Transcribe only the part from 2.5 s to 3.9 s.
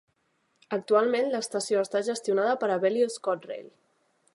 per Abellio ScotRail.